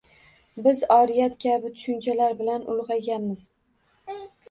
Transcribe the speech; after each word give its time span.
Biz 0.67 0.81
oriyat 0.95 1.37
kabi 1.45 1.73
tushunchalar 1.77 2.37
bilan 2.43 2.69
ulgʻayganmiz. 2.77 3.49